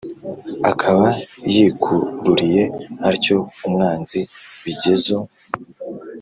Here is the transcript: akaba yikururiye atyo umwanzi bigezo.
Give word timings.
akaba 0.71 1.07
yikururiye 1.53 2.63
atyo 3.09 3.37
umwanzi 3.65 4.19
bigezo. 4.63 5.17